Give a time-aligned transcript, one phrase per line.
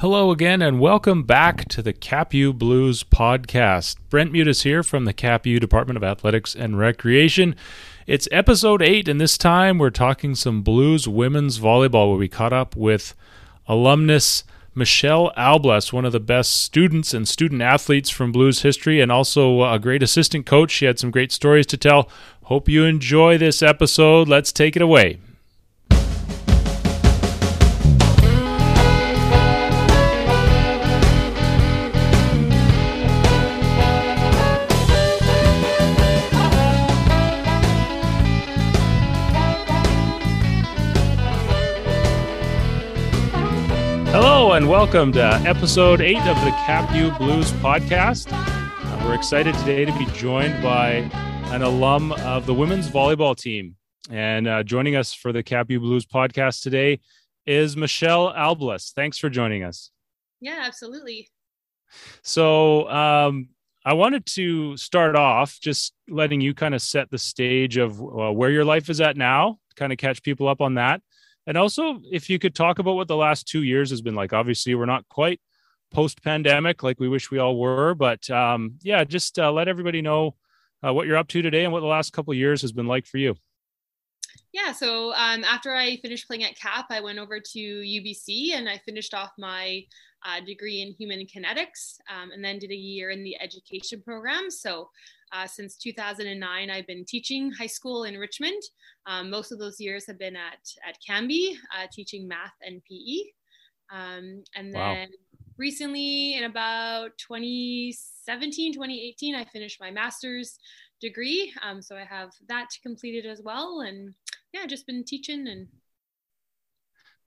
[0.00, 3.98] Hello again, and welcome back to the CapU Blues podcast.
[4.08, 7.54] Brent Mutis here from the CapU Department of Athletics and Recreation.
[8.06, 12.54] It's episode eight, and this time we're talking some Blues women's volleyball, where we caught
[12.54, 13.14] up with
[13.68, 14.42] alumnus
[14.74, 19.70] Michelle Albless, one of the best students and student athletes from Blues history, and also
[19.70, 20.70] a great assistant coach.
[20.70, 22.08] She had some great stories to tell.
[22.44, 24.28] Hope you enjoy this episode.
[24.28, 25.18] Let's take it away.
[44.60, 48.28] And welcome to episode eight of the CapU Blues podcast.
[48.30, 50.96] Uh, we're excited today to be joined by
[51.46, 53.76] an alum of the women's volleyball team.
[54.10, 57.00] And uh, joining us for the CapU Blues podcast today
[57.46, 58.92] is Michelle Albless.
[58.92, 59.92] Thanks for joining us.
[60.42, 61.30] Yeah, absolutely.
[62.22, 63.48] So, um,
[63.86, 68.30] I wanted to start off just letting you kind of set the stage of uh,
[68.30, 71.00] where your life is at now, kind of catch people up on that.
[71.46, 74.32] And also, if you could talk about what the last two years has been like.
[74.32, 75.40] Obviously, we're not quite
[75.90, 80.02] post pandemic like we wish we all were, but um, yeah, just uh, let everybody
[80.02, 80.36] know
[80.86, 83.06] uh, what you're up to today and what the last couple years has been like
[83.06, 83.34] for you.
[84.52, 88.68] Yeah, so um, after I finished playing at CAP, I went over to UBC and
[88.68, 89.84] I finished off my
[90.24, 94.50] uh, degree in human kinetics um, and then did a year in the education program.
[94.50, 94.90] So
[95.32, 98.62] uh, since 2009, I've been teaching high school in Richmond.
[99.06, 103.30] Um, most of those years have been at, at Cambie, uh, teaching math and PE.
[103.92, 105.38] Um, and then wow.
[105.56, 110.58] recently, in about 2017, 2018, I finished my master's
[111.00, 111.52] degree.
[111.62, 113.80] Um, so I have that completed as well.
[113.80, 114.14] And
[114.52, 115.66] yeah, just been teaching and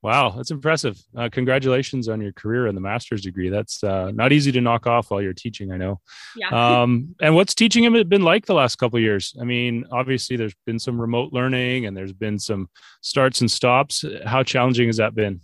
[0.04, 1.02] Wow, that's impressive.
[1.16, 3.48] Uh, congratulations on your career and the master's degree.
[3.48, 6.02] That's uh, not easy to knock off while you're teaching, I know.
[6.36, 6.50] Yeah.
[6.82, 9.34] Um, and what's teaching him been like the last couple years?
[9.40, 12.70] I mean, obviously there's been some remote learning and there's been some
[13.00, 14.04] starts and stops.
[14.26, 15.40] How challenging has that been?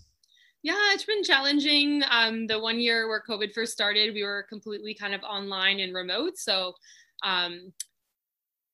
[0.61, 2.03] Yeah, it's been challenging.
[2.11, 5.93] Um, the one year where COVID first started, we were completely kind of online and
[5.93, 6.37] remote.
[6.37, 6.73] So
[7.23, 7.71] um,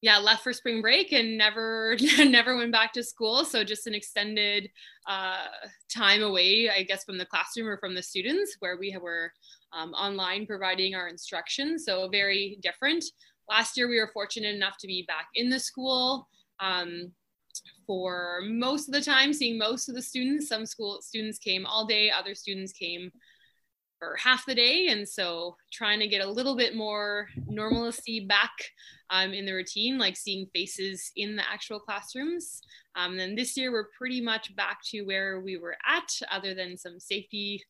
[0.05, 3.43] yeah left for spring break and never never went back to school.
[3.43, 4.69] So just an extended
[5.07, 5.47] uh,
[5.93, 9.31] time away i guess from the classroom or from the students where we were
[9.73, 13.03] um, online providing our instruction so very different.
[13.49, 16.27] Last year we were fortunate enough to be back in the school
[16.59, 17.11] um,
[17.87, 20.47] for most of the time seeing most of the students.
[20.47, 23.11] Some school students came all day other students came
[23.97, 24.87] for half the day.
[24.87, 28.51] And so trying to get a little bit more normalcy back
[29.09, 32.61] um, in the routine, like seeing faces in the actual classrooms.
[32.95, 36.53] Um, and then this year, we're pretty much back to where we were at, other
[36.53, 37.61] than some safety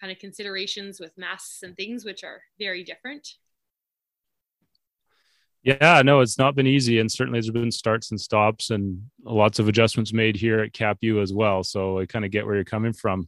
[0.00, 3.26] kind of considerations with masks and things, which are very different.
[5.62, 9.58] Yeah, no, it's not been easy, and certainly there's been starts and stops, and lots
[9.58, 11.64] of adjustments made here at CapU as well.
[11.64, 13.26] So I kind of get where you're coming from.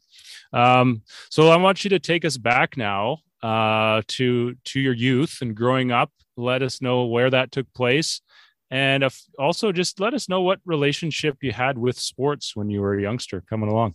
[0.52, 1.00] Um,
[1.30, 5.54] so I want you to take us back now uh, to to your youth and
[5.54, 6.10] growing up.
[6.36, 8.20] Let us know where that took place,
[8.70, 12.80] and if, also just let us know what relationship you had with sports when you
[12.80, 13.94] were a youngster coming along.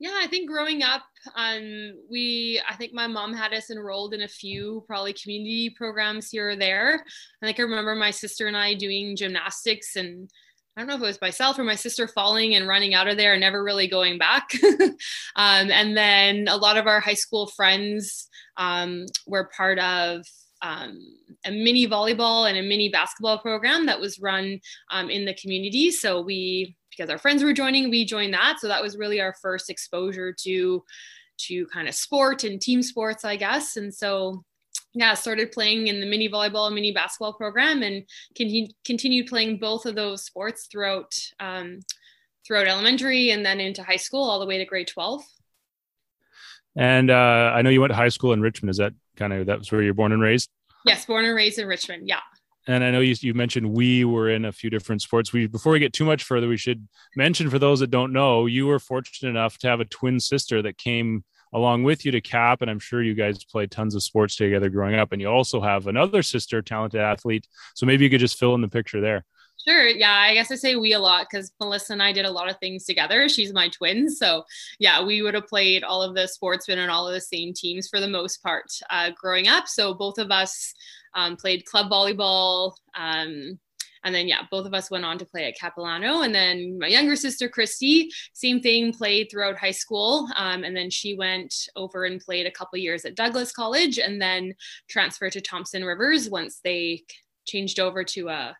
[0.00, 1.02] Yeah, I think growing up,
[1.36, 6.30] um, we, I think my mom had us enrolled in a few probably community programs
[6.30, 7.04] here or there.
[7.42, 10.30] I think I remember my sister and I doing gymnastics and
[10.76, 13.16] I don't know if it was myself or my sister falling and running out of
[13.16, 14.50] there and never really going back.
[15.36, 20.24] um, and then a lot of our high school friends um, were part of
[20.62, 20.98] um,
[21.44, 24.60] a mini volleyball and a mini basketball program that was run
[24.90, 25.90] um, in the community.
[25.90, 28.58] So we because our friends were joining, we joined that.
[28.60, 30.84] So that was really our first exposure to
[31.46, 33.76] to kind of sport and team sports, I guess.
[33.76, 34.44] And so
[34.92, 39.58] yeah, started playing in the mini volleyball and mini basketball program and continue, continued playing
[39.58, 41.80] both of those sports throughout um,
[42.46, 45.22] throughout elementary and then into high school all the way to grade 12.
[46.76, 48.70] And uh, I know you went to high school in Richmond.
[48.70, 50.48] Is that kind of that's where you're born and raised?
[50.84, 52.08] Yes, born and raised in Richmond.
[52.08, 52.20] Yeah
[52.66, 55.32] and I know you, you mentioned we were in a few different sports.
[55.32, 56.86] We before we get too much further, we should
[57.16, 60.62] mention for those that don't know, you were fortunate enough to have a twin sister
[60.62, 64.02] that came along with you to cap, and I'm sure you guys played tons of
[64.02, 65.12] sports together growing up.
[65.12, 67.46] And you also have another sister, talented athlete.
[67.74, 69.24] So maybe you could just fill in the picture there.
[69.66, 69.86] Sure.
[69.86, 72.48] Yeah, I guess I say we a lot because Melissa and I did a lot
[72.48, 73.28] of things together.
[73.28, 74.08] She's my twin.
[74.08, 74.44] So,
[74.78, 77.86] yeah, we would have played all of the sportsmen and all of the same teams
[77.86, 79.68] for the most part uh, growing up.
[79.68, 80.72] So, both of us
[81.14, 82.72] um, played club volleyball.
[82.96, 83.58] Um,
[84.04, 86.22] and then yeah, both of us went on to play at Capilano.
[86.22, 90.90] And then my younger sister Christy, same thing, played throughout high school, um, and then
[90.90, 94.54] she went over and played a couple years at Douglas College, and then
[94.88, 97.02] transferred to Thompson Rivers once they
[97.46, 98.56] changed over to a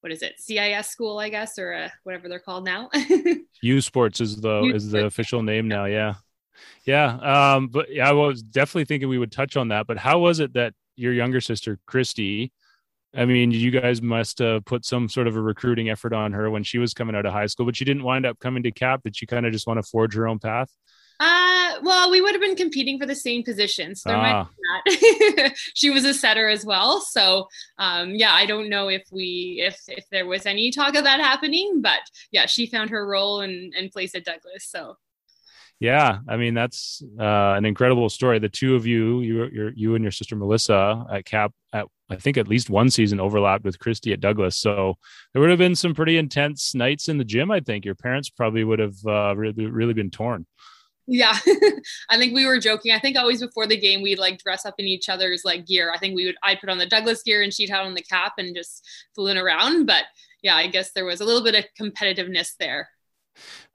[0.00, 2.90] what is it CIS school I guess or whatever they're called now.
[3.62, 5.84] U Sports is the U is the official name now.
[5.84, 6.14] Yeah,
[6.84, 7.54] yeah.
[7.54, 9.86] Um, but yeah, I was definitely thinking we would touch on that.
[9.86, 12.52] But how was it that your younger sister Christy?
[13.14, 16.50] I mean, you guys must have put some sort of a recruiting effort on her
[16.50, 18.70] when she was coming out of high school, but she didn't wind up coming to
[18.70, 19.02] Cap.
[19.02, 20.70] Did she kind of just want to forge her own path?
[21.20, 23.94] Uh, well, we would have been competing for the same position.
[23.94, 24.22] So there ah.
[24.22, 25.52] might be that.
[25.74, 27.00] she was a setter as well.
[27.00, 27.48] So
[27.78, 31.20] um, yeah, I don't know if we if if there was any talk of that
[31.20, 32.00] happening, but
[32.30, 34.66] yeah, she found her role and, and place at Douglas.
[34.66, 34.96] So
[35.78, 38.38] yeah, I mean that's uh, an incredible story.
[38.38, 42.16] The two of you, you, you, you and your sister Melissa at Cap, at I
[42.16, 44.58] think at least one season overlapped with Christy at Douglas.
[44.58, 44.98] So
[45.32, 47.50] there would have been some pretty intense nights in the gym.
[47.50, 50.46] I think your parents probably would have uh, really, really been torn.
[51.06, 51.36] Yeah,
[52.10, 52.92] I think we were joking.
[52.92, 55.90] I think always before the game we'd like dress up in each other's like gear.
[55.92, 58.02] I think we would I'd put on the Douglas gear and she'd have on the
[58.02, 58.86] cap and just
[59.16, 59.86] fooling around.
[59.86, 60.04] But
[60.42, 62.88] yeah, I guess there was a little bit of competitiveness there.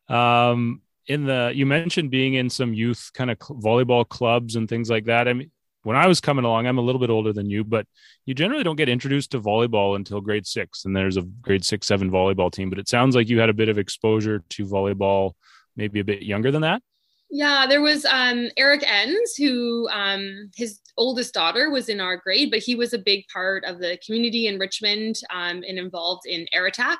[0.07, 4.89] Um, in the you mentioned being in some youth kind of volleyball clubs and things
[4.89, 5.27] like that.
[5.27, 5.51] I mean,
[5.83, 7.85] when I was coming along, I'm a little bit older than you, but
[8.25, 11.87] you generally don't get introduced to volleyball until grade six, and there's a grade six,
[11.87, 12.69] seven volleyball team.
[12.69, 15.33] But it sounds like you had a bit of exposure to volleyball,
[15.75, 16.81] maybe a bit younger than that.
[17.29, 22.51] Yeah, there was um, Eric Enns, who um, his oldest daughter was in our grade,
[22.51, 26.47] but he was a big part of the community in Richmond um, and involved in
[26.53, 26.99] Air Attack.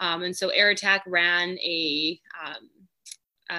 [0.00, 2.68] Um, and so Air Attack ran a um,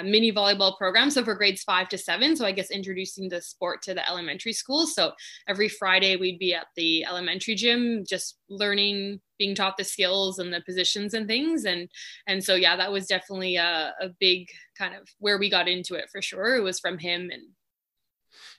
[0.03, 1.09] mini volleyball program.
[1.09, 2.35] So for grades five to seven.
[2.35, 4.85] So I guess introducing the sport to the elementary school.
[4.85, 5.13] So
[5.47, 10.53] every Friday we'd be at the elementary gym, just learning, being taught the skills and
[10.53, 11.65] the positions and things.
[11.65, 11.89] And
[12.27, 14.47] and so yeah, that was definitely a, a big
[14.77, 16.55] kind of where we got into it for sure.
[16.55, 17.43] It was from him and.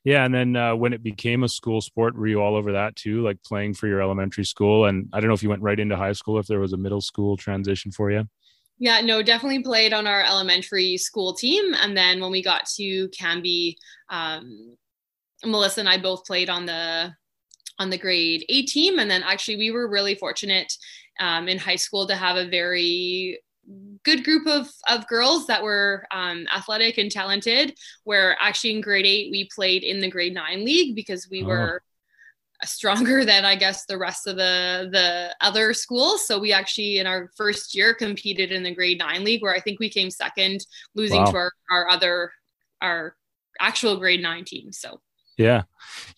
[0.02, 2.96] Yeah, and then uh, when it became a school sport, were you all over that
[2.96, 4.86] too, like playing for your elementary school?
[4.86, 6.78] And I don't know if you went right into high school, if there was a
[6.78, 8.24] middle school transition for you.
[8.80, 11.74] Yeah, no, definitely played on our elementary school team.
[11.74, 13.76] And then when we got to Cambie,
[14.08, 14.74] um,
[15.44, 17.14] Melissa and I both played on the
[17.78, 18.98] on the grade eight team.
[18.98, 20.72] And then actually we were really fortunate
[21.20, 23.38] um, in high school to have a very
[24.02, 27.74] good group of, of girls that were um, athletic and talented
[28.04, 31.46] where actually in grade eight we played in the grade nine league because we oh.
[31.46, 31.82] were
[32.64, 36.26] stronger than I guess the rest of the the other schools.
[36.26, 39.60] So we actually in our first year competed in the grade nine league where I
[39.60, 40.64] think we came second,
[40.94, 41.30] losing wow.
[41.30, 42.32] to our, our other
[42.80, 43.16] our
[43.60, 44.72] actual grade nine team.
[44.72, 45.00] So
[45.38, 45.62] yeah,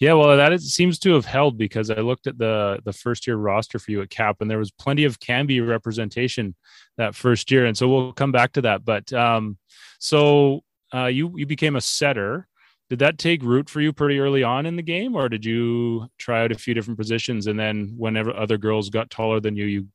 [0.00, 0.14] yeah.
[0.14, 3.36] Well, that is, seems to have held because I looked at the the first year
[3.36, 6.56] roster for you at Cap, and there was plenty of Cambie representation
[6.96, 8.84] that first year, and so we'll come back to that.
[8.84, 9.58] But um,
[10.00, 12.48] so uh, you you became a setter
[12.92, 16.06] did that take root for you pretty early on in the game or did you
[16.18, 19.64] try out a few different positions and then whenever other girls got taller than you
[19.64, 19.86] you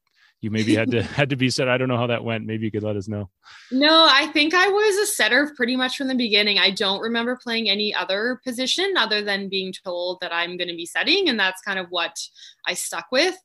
[0.41, 1.69] you maybe had to had to be set?
[1.69, 2.47] I don't know how that went.
[2.47, 3.29] Maybe you could let us know.
[3.71, 6.57] No i think i was a setter pretty much from the beginning.
[6.57, 10.75] I don't remember playing any other position other than being told that i'm going to
[10.75, 12.17] be setting and that's kind of what
[12.65, 13.35] i stuck with.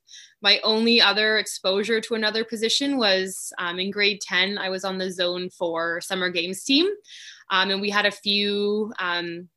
[0.40, 4.96] My only other exposure to another position was um, in grade 10 i was on
[4.96, 6.88] the zone 4 summer games team
[7.52, 9.49] um, and we had a few um,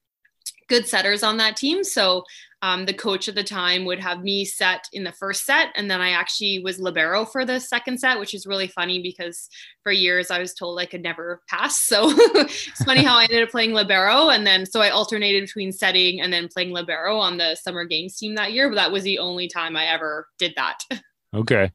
[0.68, 1.84] good setters on that team.
[1.84, 2.24] So
[2.62, 5.89] um, the coach at the time would have me set in the first set, and
[5.89, 9.48] then I actually was libero for the second set, which is really funny because
[9.84, 11.79] for years I was told I could never pass.
[11.79, 15.72] So it's funny how I ended up playing libero, and then so I alternated between
[15.72, 18.67] setting and then playing libero on the summer games team that year.
[18.67, 20.79] But that was the only time I ever did that.
[21.34, 21.70] Okay.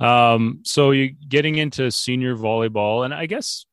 [0.00, 3.66] Um, so you're getting into senior volleyball, and I guess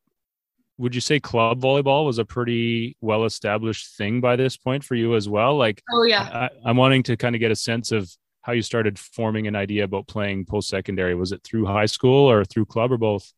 [0.80, 4.94] would you say club volleyball was a pretty well established thing by this point for
[4.94, 5.56] you as well?
[5.56, 8.10] Like, oh yeah, I, am wanting to kind of get a sense of
[8.40, 11.14] how you started forming an idea about playing post secondary.
[11.14, 13.30] Was it through high school or through club or both?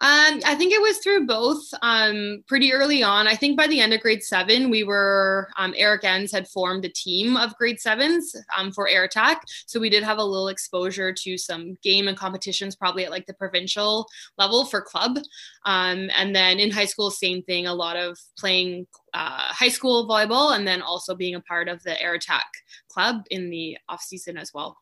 [0.00, 3.28] Um, I think it was through both um, pretty early on.
[3.28, 6.84] I think by the end of grade seven, we were, um, Eric Enns had formed
[6.84, 9.42] a team of grade sevens um, for Air Attack.
[9.66, 13.26] So we did have a little exposure to some game and competitions, probably at like
[13.26, 15.16] the provincial level for club.
[15.64, 20.08] Um, and then in high school, same thing, a lot of playing uh, high school
[20.08, 22.46] volleyball and then also being a part of the Air Attack
[22.88, 24.76] club in the off season as well.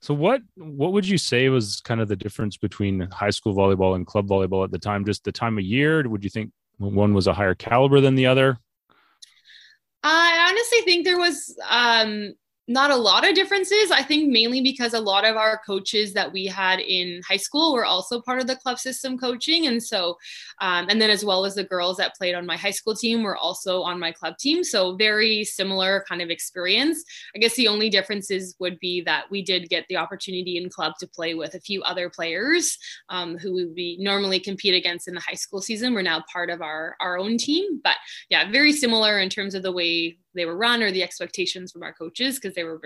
[0.00, 3.94] So what what would you say was kind of the difference between high school volleyball
[3.94, 5.04] and club volleyball at the time?
[5.04, 6.08] Just the time of year?
[6.08, 8.58] Would you think one was a higher caliber than the other?
[10.02, 12.34] I honestly think there was um,
[12.68, 13.90] not a lot of differences.
[13.90, 17.72] I think mainly because a lot of our coaches that we had in high school
[17.72, 19.66] were also part of the club system coaching.
[19.66, 20.16] And so,
[20.60, 23.22] um, and then as well as the girls that played on my high school team
[23.22, 24.64] were also on my club team.
[24.64, 27.04] So, very similar kind of experience.
[27.34, 30.94] I guess the only differences would be that we did get the opportunity in club
[31.00, 32.76] to play with a few other players
[33.08, 35.94] um, who we would normally compete against in the high school season.
[35.94, 37.80] We're now part of our, our own team.
[37.82, 37.96] But
[38.28, 41.82] yeah, very similar in terms of the way they were run or the expectations from
[41.82, 42.80] our coaches because they were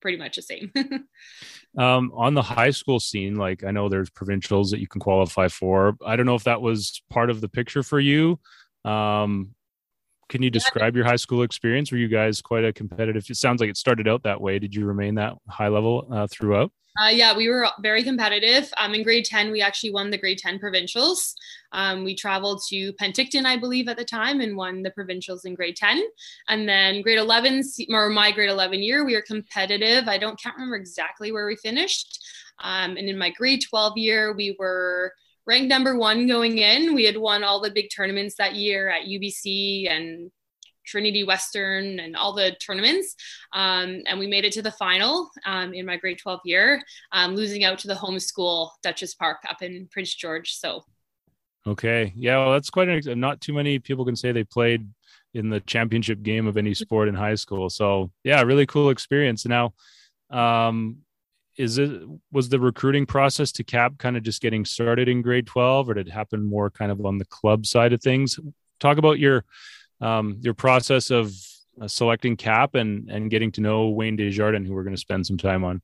[0.00, 0.72] pretty much the same.
[1.78, 5.48] um, on the high school scene, like I know there's provincials that you can qualify
[5.48, 5.96] for.
[6.06, 8.38] I don't know if that was part of the picture for you.
[8.84, 9.55] Um,
[10.28, 11.92] can you describe your high school experience?
[11.92, 13.24] Were you guys quite a competitive?
[13.28, 14.58] It sounds like it started out that way.
[14.58, 16.72] Did you remain that high level uh, throughout?
[16.98, 18.72] Uh, yeah, we were very competitive.
[18.78, 21.34] Um, in grade 10, we actually won the grade 10 provincials.
[21.72, 25.54] Um, we traveled to Penticton, I believe, at the time and won the provincials in
[25.54, 26.02] grade 10.
[26.48, 30.08] And then grade 11, or my grade 11 year, we were competitive.
[30.08, 32.24] I don't can't remember exactly where we finished.
[32.60, 35.12] Um, and in my grade 12 year, we were
[35.46, 36.94] ranked number one going in.
[36.94, 40.30] We had won all the big tournaments that year at UBC and
[40.86, 43.14] Trinity Western and all the tournaments.
[43.52, 47.34] Um, and we made it to the final um, in my grade 12 year, um,
[47.34, 50.52] losing out to the home school, Duchess Park up in Prince George.
[50.52, 50.82] So,
[51.66, 52.12] okay.
[52.16, 54.88] Yeah, well, that's quite an, not too many people can say they played
[55.34, 57.68] in the championship game of any sport in high school.
[57.68, 59.44] So, yeah, really cool experience.
[59.44, 59.74] Now,
[60.30, 60.98] um,
[61.56, 65.46] is it was the recruiting process to cap kind of just getting started in grade
[65.46, 68.38] 12 or did it happen more kind of on the club side of things
[68.80, 69.44] talk about your
[70.00, 71.32] um, your process of
[71.80, 75.26] uh, selecting cap and and getting to know Wayne Desjardins, who we're going to spend
[75.26, 75.82] some time on.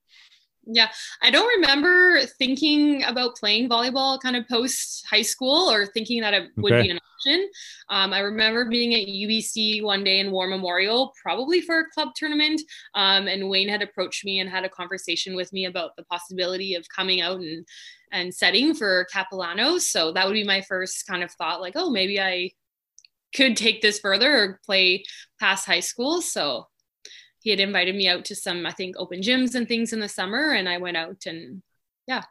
[0.64, 0.90] Yeah,
[1.20, 6.34] I don't remember thinking about playing volleyball kind of post high school or thinking that
[6.34, 6.82] it would okay.
[6.82, 7.50] be an option.
[7.88, 12.10] Um, I remember being at UBC one day in War Memorial, probably for a club
[12.14, 12.60] tournament,
[12.94, 16.74] um, and Wayne had approached me and had a conversation with me about the possibility
[16.76, 17.66] of coming out and
[18.12, 19.78] and setting for Capilano.
[19.78, 22.50] So that would be my first kind of thought, like, oh, maybe I
[23.34, 25.04] could take this further or play
[25.40, 26.20] past high school.
[26.20, 26.66] So
[27.42, 30.08] he had invited me out to some, I think, open gyms and things in the
[30.08, 31.62] summer, and I went out and
[32.06, 32.22] yeah.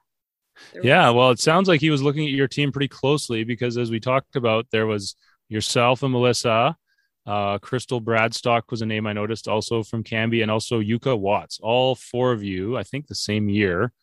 [0.83, 3.89] Yeah, well, it sounds like he was looking at your team pretty closely because as
[3.89, 5.15] we talked about, there was
[5.49, 6.75] yourself and Melissa.
[7.25, 11.59] Uh, Crystal Bradstock was a name I noticed also from Cambie, and also Yuka Watts.
[11.61, 13.93] All four of you, I think, the same year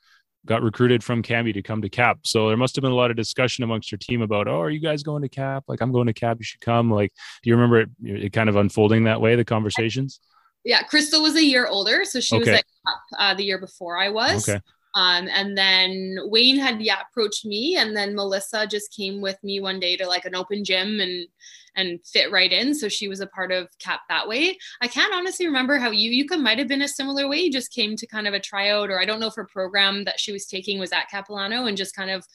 [0.47, 2.21] got recruited from Cambie to come to Cap.
[2.25, 4.71] So there must have been a lot of discussion amongst your team about, oh, are
[4.71, 5.65] you guys going to Cap?
[5.69, 6.39] Like, I'm going to Cap.
[6.39, 6.91] You should come.
[6.91, 7.13] Like,
[7.43, 9.37] do you remember it, it kind of unfolding that way?
[9.37, 10.21] The conversations.
[10.65, 12.41] Yeah, Crystal was a year older, so she okay.
[12.41, 14.49] was at Cap uh, the year before I was.
[14.49, 14.61] Okay.
[14.95, 19.61] Um, and then Wayne had yeah approached me, and then Melissa just came with me
[19.61, 21.29] one day to like an open gym and
[21.77, 22.75] and fit right in.
[22.75, 24.59] So she was a part of CAP that way.
[24.81, 27.39] I can't honestly remember how you Yuka might have been a similar way.
[27.39, 30.05] You just came to kind of a tryout, or I don't know if her program
[30.05, 32.27] that she was taking was at Capilano and just kind of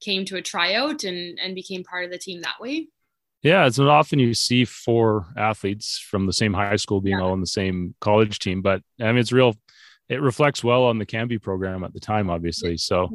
[0.00, 2.88] came to a tryout and and became part of the team that way.
[3.46, 7.24] Yeah, it's not often you see four athletes from the same high school being yeah.
[7.24, 9.54] all on the same college team, but I mean it's real.
[10.08, 12.76] It reflects well on the Cambie program at the time, obviously.
[12.76, 13.08] So,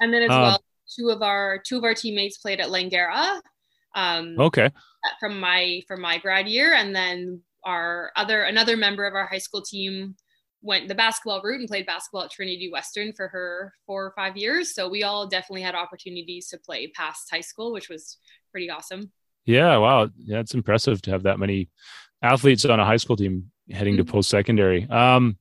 [0.00, 0.62] and then as uh, well,
[0.96, 3.40] two of our two of our teammates played at Langara.
[3.94, 4.70] Um, okay
[5.20, 9.38] from my from my grad year, and then our other another member of our high
[9.38, 10.16] school team
[10.60, 14.36] went the basketball route and played basketball at Trinity Western for her four or five
[14.36, 14.74] years.
[14.74, 18.18] So we all definitely had opportunities to play past high school, which was
[18.50, 19.12] pretty awesome.
[19.48, 21.70] Yeah, wow, yeah, it's impressive to have that many
[22.20, 24.04] athletes on a high school team heading mm-hmm.
[24.04, 24.86] to post secondary.
[24.90, 25.38] Um,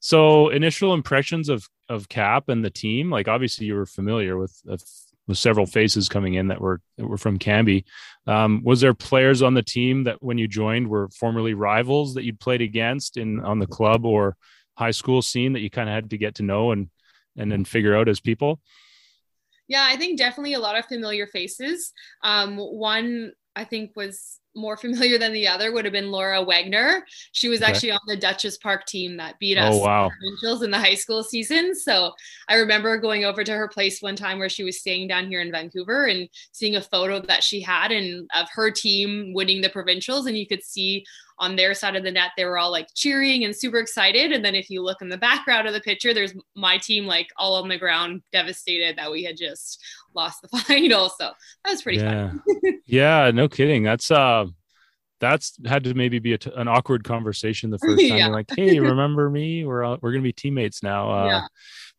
[0.00, 4.58] so initial impressions of of Cap and the team, like obviously you were familiar with,
[4.64, 4.82] with
[5.26, 7.84] with several faces coming in that were that were from Cambie.
[8.26, 12.24] Um, was there players on the team that when you joined were formerly rivals that
[12.24, 14.38] you'd played against in on the club or
[14.74, 16.88] high school scene that you kind of had to get to know and
[17.36, 18.58] and then figure out as people?
[19.68, 21.92] Yeah, I think definitely a lot of familiar faces.
[22.22, 27.04] Um, one I think was more familiar than the other would have been Laura Wagner.
[27.32, 27.72] She was okay.
[27.72, 30.10] actually on the Duchess Park team that beat oh, us oh, wow.
[30.10, 31.74] provincials in the high school season.
[31.74, 32.12] So
[32.48, 35.40] I remember going over to her place one time where she was staying down here
[35.40, 39.70] in Vancouver and seeing a photo that she had and of her team winning the
[39.70, 40.26] provincials.
[40.26, 41.04] And you could see
[41.38, 44.32] on their side of the net, they were all like cheering and super excited.
[44.32, 47.28] And then if you look in the background of the picture, there's my team like
[47.36, 49.82] all on the ground, devastated that we had just
[50.14, 51.08] lost the final.
[51.08, 51.32] So
[51.64, 52.30] that was pretty yeah.
[52.30, 52.42] fun.
[52.86, 53.82] yeah, no kidding.
[53.82, 54.46] That's uh
[55.20, 58.08] that's had to maybe be an awkward conversation the first time.
[58.18, 58.28] Yeah.
[58.28, 59.64] like, hey, remember me?
[59.64, 61.10] We're all, we're gonna be teammates now.
[61.10, 61.46] Uh, yeah.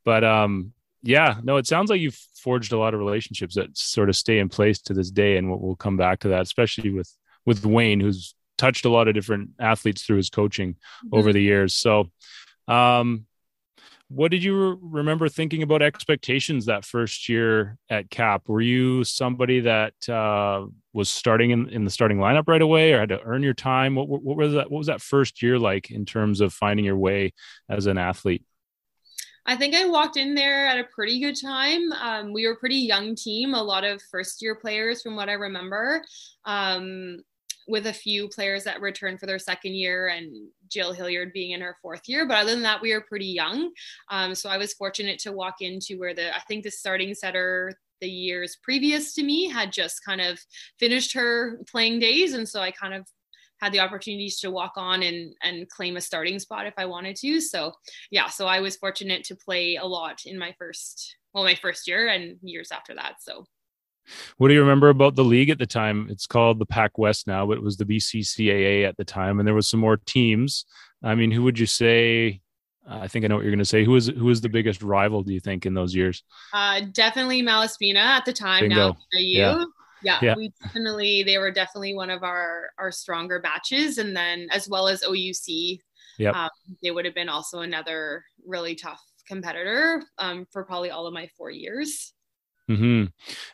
[0.03, 4.09] But um, yeah, no, it sounds like you've forged a lot of relationships that sort
[4.09, 6.91] of stay in place to this day, and we'll, we'll come back to that, especially
[6.91, 7.11] with
[7.45, 11.15] with Wayne, who's touched a lot of different athletes through his coaching mm-hmm.
[11.17, 11.73] over the years.
[11.73, 12.11] So,
[12.67, 13.25] Um,
[14.07, 18.43] what did you re- remember thinking about expectations that first year at Cap?
[18.47, 22.99] Were you somebody that uh, was starting in, in the starting lineup right away, or
[22.99, 23.95] had to earn your time?
[23.95, 24.69] What, what was that?
[24.69, 27.33] What was that first year like in terms of finding your way
[27.69, 28.43] as an athlete?
[29.47, 31.91] I think I walked in there at a pretty good time.
[31.93, 35.29] Um, we were a pretty young team, a lot of first year players from what
[35.29, 36.03] I remember.
[36.45, 37.19] Um,
[37.67, 40.31] with a few players that returned for their second year and
[40.69, 42.27] Jill Hilliard being in her fourth year.
[42.27, 43.71] But other than that, we were pretty young.
[44.09, 47.73] Um, so I was fortunate to walk into where the, I think the starting setter
[48.01, 50.39] the years previous to me had just kind of
[50.79, 52.33] finished her playing days.
[52.33, 53.07] And so I kind of
[53.61, 57.15] had the opportunities to walk on and and claim a starting spot if I wanted
[57.17, 57.39] to.
[57.39, 57.73] So
[58.11, 61.87] yeah, so I was fortunate to play a lot in my first well my first
[61.87, 63.15] year and years after that.
[63.21, 63.45] So
[64.37, 66.07] what do you remember about the league at the time?
[66.09, 69.47] It's called the Pac West now, but it was the BCCAA at the time, and
[69.47, 70.65] there was some more teams.
[71.03, 72.41] I mean, who would you say?
[72.89, 73.83] Uh, I think I know what you're going to say.
[73.83, 75.23] Who was who was the biggest rival?
[75.23, 76.23] Do you think in those years?
[76.53, 78.61] Uh, definitely Malaspina at the time.
[78.61, 78.89] Bingo.
[78.89, 79.39] Now you.
[79.39, 79.63] Yeah.
[80.03, 84.47] Yeah, yeah, we definitely they were definitely one of our our stronger batches, and then
[84.51, 85.79] as well as OUC,
[86.19, 86.49] yeah, um,
[86.83, 91.27] they would have been also another really tough competitor um, for probably all of my
[91.35, 92.13] four years.
[92.67, 93.05] Hmm.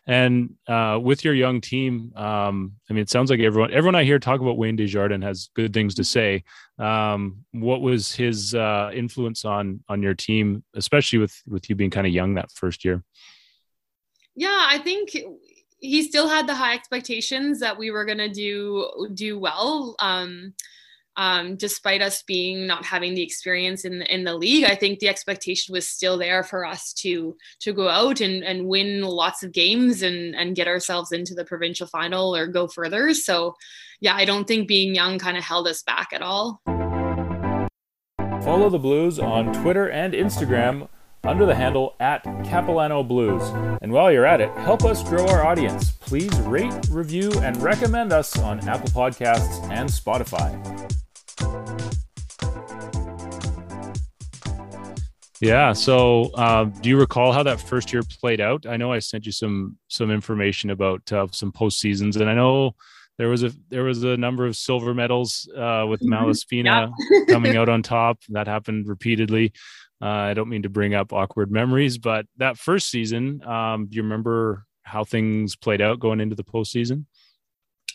[0.08, 4.06] And uh, with your young team, um, I mean, it sounds like everyone everyone I
[4.06, 6.44] hear talk about Wayne Desjardins has good things to say.
[6.80, 11.90] Um, what was his uh, influence on on your team, especially with with you being
[11.90, 13.04] kind of young that first year?
[14.36, 15.10] Yeah, I think
[15.80, 19.96] he still had the high expectations that we were going to do do well.
[20.00, 20.54] Um,
[21.18, 25.00] um, despite us being not having the experience in the, in the league, I think
[25.00, 29.44] the expectation was still there for us to to go out and, and win lots
[29.44, 33.14] of games and and get ourselves into the provincial final or go further.
[33.14, 33.56] So,
[34.00, 36.62] yeah, I don't think being young kind of held us back at all.
[38.44, 40.88] Follow the Blues on Twitter and Instagram
[41.24, 43.44] under the handle at Capilano Blues.
[43.82, 45.92] And while you're at it, help us grow our audience.
[45.92, 51.01] Please rate, review, and recommend us on Apple Podcasts and Spotify.
[55.42, 55.74] Yeah.
[55.74, 58.68] So, uh, do you recall how that first year played out?
[58.68, 62.76] I know I sent you some some information about uh, some postseasons, and I know
[63.18, 66.14] there was a there was a number of silver medals uh, with mm-hmm.
[66.14, 67.26] Malaspina yeah.
[67.34, 68.20] coming out on top.
[68.30, 69.52] That happened repeatedly.
[70.00, 73.96] Uh, I don't mean to bring up awkward memories, but that first season, um, do
[73.96, 77.06] you remember how things played out going into the postseason?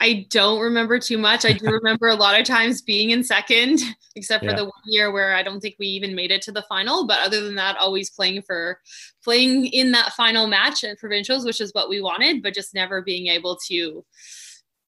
[0.01, 1.45] I don't remember too much.
[1.45, 3.81] I do remember a lot of times being in second,
[4.15, 4.57] except for yeah.
[4.57, 7.07] the one year where I don't think we even made it to the final.
[7.07, 8.81] But other than that, always playing for
[9.25, 13.03] playing in that final match at provincials, which is what we wanted, but just never
[13.03, 14.05] being able to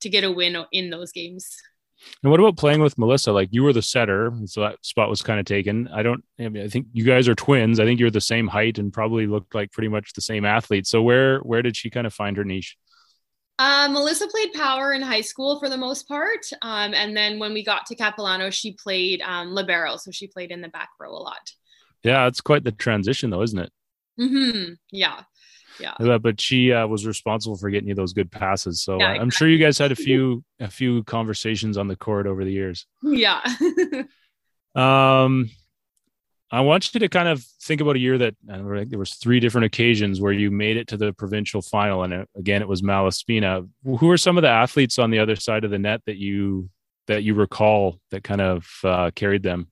[0.00, 1.56] to get a win in those games.
[2.22, 3.32] And what about playing with Melissa?
[3.32, 5.88] Like you were the setter, so that spot was kind of taken.
[5.88, 6.22] I don't.
[6.38, 7.80] I, mean, I think you guys are twins.
[7.80, 10.86] I think you're the same height and probably looked like pretty much the same athlete.
[10.86, 12.76] So where where did she kind of find her niche?
[13.58, 17.52] Uh, Melissa played power in high school for the most part, um, and then when
[17.52, 21.10] we got to Capilano, she played um, libero, so she played in the back row
[21.10, 21.50] a lot.
[22.04, 23.72] Yeah, it's quite the transition, though, isn't it?
[24.20, 24.74] Mm-hmm.
[24.92, 25.22] Yeah
[25.80, 26.18] yeah.
[26.18, 28.82] But she uh, was responsible for getting you those good passes.
[28.82, 32.26] So yeah, I'm sure you guys had a few a few conversations on the court
[32.26, 32.86] over the years.
[33.02, 33.40] Yeah.
[34.74, 35.50] um,
[36.50, 39.38] I want you to kind of think about a year that uh, there was three
[39.38, 42.80] different occasions where you made it to the provincial final, and it, again it was
[42.80, 43.68] Malaspina.
[43.84, 46.70] Who are some of the athletes on the other side of the net that you
[47.06, 49.68] that you recall that kind of uh, carried them?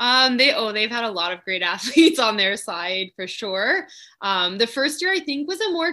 [0.00, 3.86] Um, they oh they've had a lot of great athletes on their side for sure.
[4.20, 5.92] Um, the first year I think was a more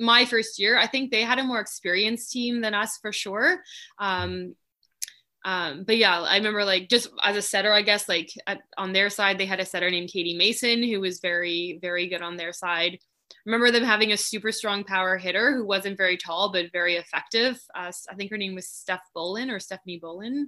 [0.00, 0.78] my first year.
[0.78, 3.62] I think they had a more experienced team than us for sure.
[3.98, 4.56] Um,
[5.44, 8.92] um, but yeah, I remember like just as a setter, I guess like at, on
[8.92, 12.36] their side they had a setter named Katie Mason who was very very good on
[12.36, 12.98] their side.
[13.46, 17.60] Remember them having a super strong power hitter who wasn't very tall but very effective.
[17.74, 20.44] Uh, I think her name was Steph Bolin or Stephanie Bolin.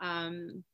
[0.00, 0.64] Um,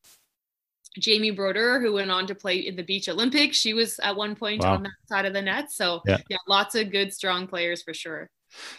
[0.99, 3.57] Jamie Broder, who went on to play in the Beach Olympics.
[3.57, 4.75] She was at one point wow.
[4.75, 5.71] on that side of the net.
[5.71, 6.19] So yeah.
[6.29, 8.29] yeah, lots of good, strong players for sure.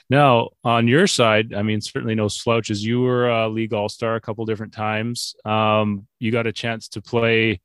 [0.10, 2.86] Now, on your side, I mean, certainly no slouches.
[2.86, 5.36] You were a league all star a couple different times.
[5.46, 7.62] Um, you got a chance to play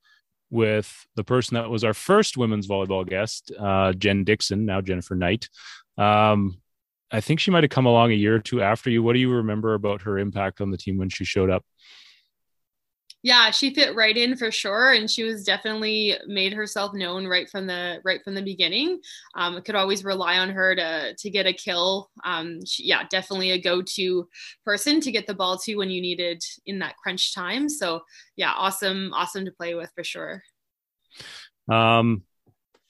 [0.50, 5.14] with the person that was our first women's volleyball guest, uh, Jen Dixon, now Jennifer
[5.14, 5.48] Knight.
[5.98, 6.60] Um,
[7.10, 9.02] I think she might have come along a year or two after you.
[9.02, 11.64] What do you remember about her impact on the team when she showed up?
[13.26, 17.50] Yeah she fit right in for sure and she was definitely made herself known right
[17.50, 19.00] from the right from the beginning
[19.34, 23.50] um, could always rely on her to to get a kill um, she, yeah definitely
[23.50, 24.28] a go-to
[24.64, 28.00] person to get the ball to when you needed in that crunch time so
[28.36, 30.40] yeah awesome awesome to play with for sure
[31.68, 32.22] um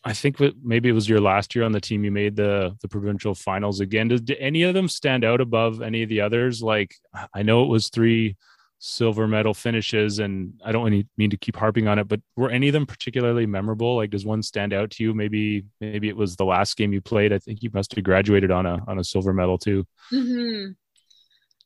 [0.05, 2.05] I think maybe it was your last year on the team.
[2.05, 4.07] You made the the provincial finals again.
[4.07, 6.63] Did, did any of them stand out above any of the others?
[6.63, 6.95] Like
[7.35, 8.37] I know it was three
[8.79, 12.51] silver medal finishes and i don't really mean to keep harping on it but were
[12.51, 13.97] any of them particularly memorable?
[13.97, 15.15] Like does one stand out to you?
[15.15, 17.33] Maybe maybe it was the last game you played.
[17.33, 19.87] I think you must have graduated on a on a silver medal too.
[20.13, 20.73] Mm-hmm.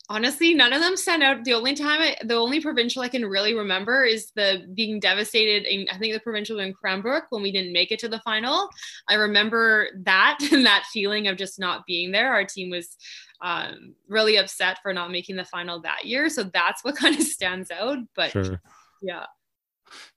[0.09, 1.45] honestly none of them stand out.
[1.45, 5.67] The only time I, the only provincial i can really remember is the being devastated
[5.73, 8.69] in i think the provincial in cranbrook when we didn't make it to the final.
[9.09, 12.33] I remember that and that feeling of just not being there.
[12.33, 12.97] Our team was
[13.43, 16.29] um, really upset for not making the final that year.
[16.29, 17.99] So that's what kind of stands out.
[18.15, 18.61] But sure.
[19.03, 19.27] yeah.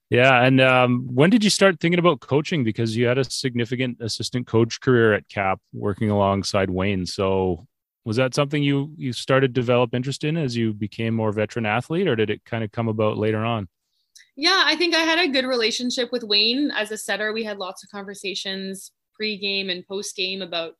[0.09, 0.43] Yeah.
[0.43, 2.63] And um, when did you start thinking about coaching?
[2.63, 7.05] Because you had a significant assistant coach career at CAP working alongside Wayne.
[7.05, 7.65] So
[8.05, 11.65] was that something you you started to develop interest in as you became more veteran
[11.65, 13.67] athlete or did it kind of come about later on?
[14.35, 17.33] Yeah, I think I had a good relationship with Wayne as a setter.
[17.33, 20.73] We had lots of conversations pre-game and post-game about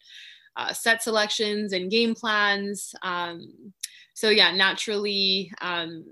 [0.55, 2.93] uh, set selections and game plans.
[3.01, 3.73] Um,
[4.13, 6.05] so yeah, naturally, um,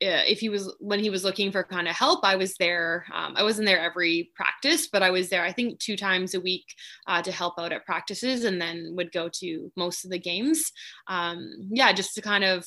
[0.00, 3.06] if he was when he was looking for kind of help, I was there.
[3.12, 5.42] Um, I wasn't there every practice, but I was there.
[5.42, 6.64] I think two times a week
[7.06, 10.72] uh, to help out at practices, and then would go to most of the games.
[11.08, 12.66] Um, yeah, just to kind of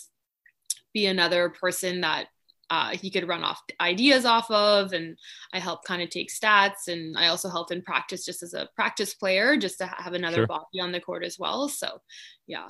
[0.94, 2.28] be another person that
[2.70, 5.18] uh, he could run off ideas off of and
[5.54, 8.68] i helped kind of take stats and i also helped in practice just as a
[8.76, 10.48] practice player just to have another sure.
[10.48, 12.02] body on the court as well so
[12.46, 12.68] yeah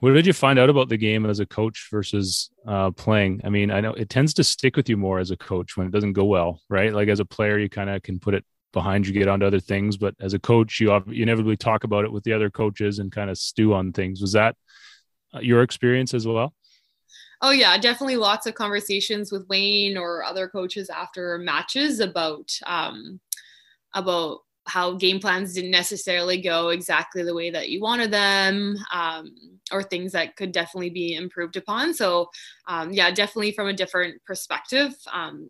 [0.00, 3.40] what did you find out about the game as a coach versus uh, playing?
[3.44, 5.86] I mean, I know it tends to stick with you more as a coach when
[5.86, 6.92] it doesn't go well, right?
[6.92, 9.60] Like as a player, you kind of can put it behind you, get onto other
[9.60, 9.96] things.
[9.96, 13.12] But as a coach, you you inevitably talk about it with the other coaches and
[13.12, 14.20] kind of stew on things.
[14.20, 14.56] Was that
[15.34, 16.54] uh, your experience as well?
[17.42, 23.20] Oh yeah, definitely lots of conversations with Wayne or other coaches after matches about um,
[23.94, 29.34] about how game plans didn't necessarily go exactly the way that you wanted them, um,
[29.72, 31.94] or things that could definitely be improved upon.
[31.94, 32.28] So
[32.68, 35.48] um, yeah, definitely from a different perspective, um,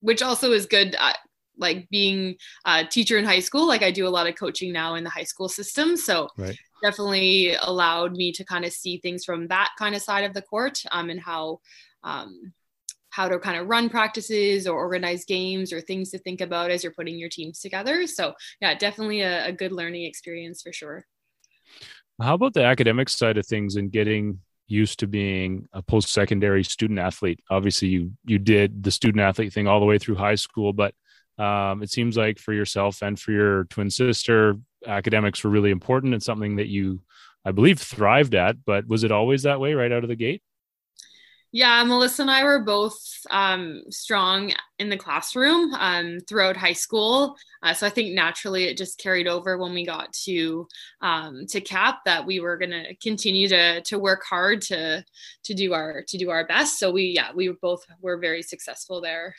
[0.00, 0.96] which also is good.
[0.98, 1.14] Uh,
[1.58, 4.94] like being a teacher in high school, like I do a lot of coaching now
[4.94, 5.96] in the high school system.
[5.96, 10.24] So right definitely allowed me to kind of see things from that kind of side
[10.24, 11.60] of the court um, and how
[12.04, 12.52] um,
[13.10, 16.82] how to kind of run practices or organize games or things to think about as
[16.82, 18.06] you're putting your teams together.
[18.06, 21.06] So yeah, definitely a, a good learning experience for sure.
[22.20, 26.98] How about the academic side of things and getting used to being a post-secondary student
[26.98, 27.40] athlete?
[27.50, 30.94] Obviously, you you did the student athlete thing all the way through high school, but
[31.38, 36.12] um, it seems like for yourself and for your twin sister, academics were really important
[36.12, 37.00] and something that you,
[37.44, 38.64] I believe, thrived at.
[38.64, 40.42] But was it always that way right out of the gate?
[41.54, 42.98] Yeah, Melissa and I were both
[43.30, 47.36] um, strong in the classroom um, throughout high school.
[47.62, 50.66] Uh, so I think naturally it just carried over when we got to
[51.02, 55.04] um, to CAP that we were going to continue to to work hard to
[55.44, 56.78] to do our to do our best.
[56.78, 59.34] So we yeah we both were very successful there.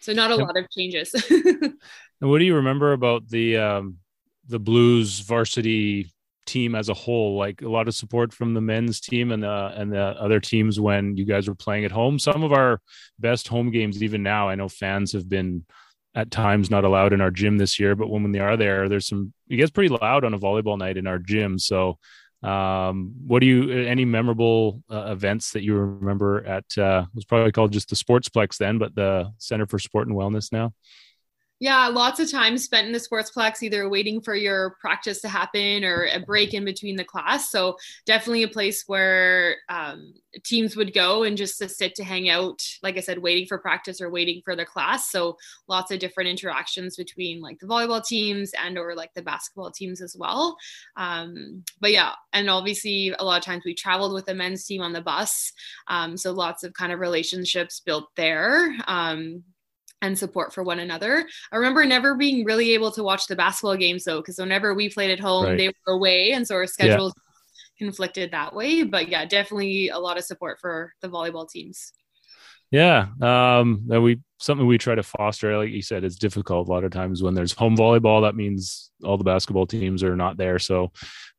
[0.00, 1.14] So not a lot of changes.
[1.30, 1.74] and
[2.20, 3.96] what do you remember about the um,
[4.48, 6.12] the Blues varsity
[6.46, 7.36] team as a whole?
[7.36, 10.80] Like a lot of support from the men's team and the and the other teams
[10.80, 12.18] when you guys were playing at home.
[12.18, 12.80] Some of our
[13.18, 15.64] best home games, even now, I know fans have been
[16.14, 19.06] at times not allowed in our gym this year, but when they are there, there's
[19.06, 21.58] some it gets pretty loud on a volleyball night in our gym.
[21.58, 21.98] So
[22.42, 27.52] um, what do you any memorable uh, events that you remember at uh, was probably
[27.52, 30.72] called just the Sportsplex then, but the Center for Sport and Wellness now?
[31.58, 35.84] Yeah, lots of time spent in the sportsplex, either waiting for your practice to happen
[35.84, 37.50] or a break in between the class.
[37.50, 40.12] So definitely a place where um,
[40.44, 42.60] teams would go and just to sit to hang out.
[42.82, 45.10] Like I said, waiting for practice or waiting for the class.
[45.10, 49.70] So lots of different interactions between like the volleyball teams and or like the basketball
[49.70, 50.58] teams as well.
[50.96, 54.82] Um, but yeah, and obviously a lot of times we traveled with the men's team
[54.82, 55.54] on the bus.
[55.88, 58.76] Um, so lots of kind of relationships built there.
[60.02, 61.26] And support for one another.
[61.50, 64.90] I remember never being really able to watch the basketball games though, because whenever we
[64.90, 65.56] played at home, right.
[65.56, 67.86] they were away, and so our schedules yeah.
[67.86, 68.82] conflicted that way.
[68.82, 71.92] But yeah, definitely a lot of support for the volleyball teams.
[72.70, 75.56] Yeah, um, we something we try to foster.
[75.56, 78.22] Like you said, it's difficult a lot of times when there's home volleyball.
[78.22, 80.58] That means all the basketball teams are not there.
[80.58, 80.92] So,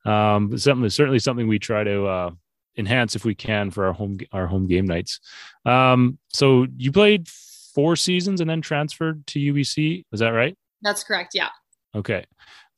[0.05, 2.31] um, something certainly something we try to uh,
[2.77, 5.19] enhance if we can for our home our home game nights.
[5.65, 7.27] Um, so you played
[7.77, 10.03] four seasons and then transferred to UBC.
[10.11, 10.57] Is that right?
[10.81, 11.35] That's correct.
[11.35, 11.49] Yeah.
[11.93, 12.25] Okay.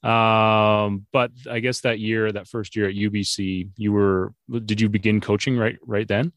[0.04, 4.34] Um, but I guess that year, that first year at UBC, you were
[4.66, 6.34] did you begin coaching right right then?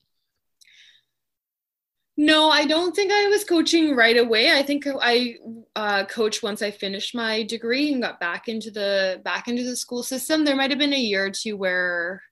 [2.16, 4.52] No, I don't think I was coaching right away.
[4.52, 5.38] I think I
[5.74, 9.74] uh, coached once I finished my degree and got back into the back into the
[9.74, 10.44] school system.
[10.44, 12.22] There might have been a year or two where,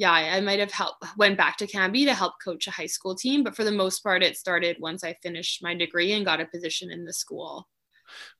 [0.00, 3.14] yeah, I might have helped went back to Cambie to help coach a high school
[3.14, 3.44] team.
[3.44, 6.46] But for the most part, it started once I finished my degree and got a
[6.46, 7.68] position in the school.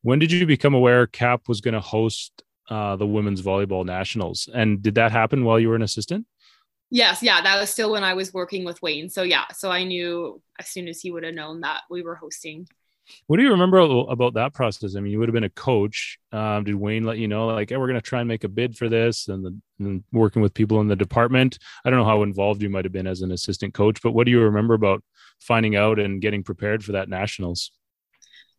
[0.00, 4.48] When did you become aware CAP was going to host uh, the women's volleyball nationals?
[4.54, 6.26] And did that happen while you were an assistant?
[6.88, 9.10] Yes, yeah, that was still when I was working with Wayne.
[9.10, 12.16] So yeah, so I knew as soon as he would have known that we were
[12.16, 12.68] hosting.
[13.26, 14.96] What do you remember about that process?
[14.96, 16.18] I mean, you would have been a coach.
[16.32, 18.48] Um, did Wayne let you know, like, hey, we're going to try and make a
[18.48, 21.58] bid for this, and, the, and working with people in the department?
[21.84, 24.24] I don't know how involved you might have been as an assistant coach, but what
[24.24, 25.02] do you remember about
[25.40, 27.72] finding out and getting prepared for that nationals?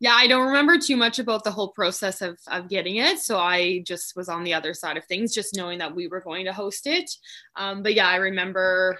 [0.01, 3.19] yeah, I don't remember too much about the whole process of, of getting it.
[3.19, 6.21] So I just was on the other side of things, just knowing that we were
[6.21, 7.07] going to host it.
[7.55, 8.99] Um, but yeah, I remember,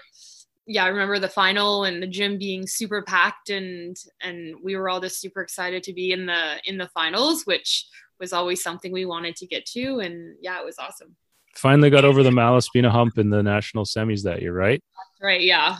[0.66, 4.88] yeah, I remember the final and the gym being super packed and, and we were
[4.88, 7.86] all just super excited to be in the, in the finals, which
[8.20, 9.98] was always something we wanted to get to.
[9.98, 11.16] And yeah, it was awesome.
[11.54, 14.82] Finally got over the Malaspina hump in the national semis that year, right?
[15.20, 15.42] Right.
[15.42, 15.78] Yeah.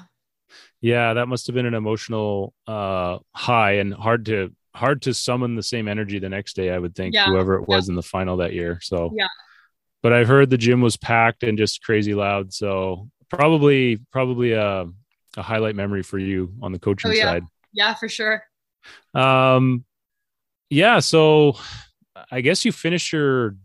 [0.81, 5.55] Yeah, that must have been an emotional uh, high and hard to hard to summon
[5.55, 6.71] the same energy the next day.
[6.71, 7.27] I would think yeah.
[7.27, 7.93] whoever it was yeah.
[7.93, 8.81] in the final that year.
[8.83, 9.29] So yeah.
[10.03, 12.53] But I've heard the gym was packed and just crazy loud.
[12.53, 14.87] So probably probably a,
[15.37, 17.25] a highlight memory for you on the coaching oh, yeah.
[17.25, 17.45] side.
[17.73, 18.43] Yeah, for sure.
[19.15, 19.85] Um,
[20.71, 20.99] yeah.
[21.01, 21.57] So
[22.31, 23.57] I guess you finished your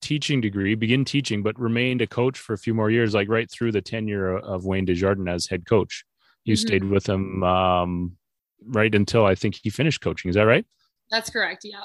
[0.00, 3.50] teaching degree, begin teaching, but remained a coach for a few more years, like right
[3.50, 6.04] through the tenure of Wayne Desjardins as head coach.
[6.44, 6.66] You mm-hmm.
[6.66, 8.16] stayed with him um,
[8.64, 10.28] right until I think he finished coaching.
[10.28, 10.64] Is that right?
[11.10, 11.62] That's correct.
[11.64, 11.82] Yeah.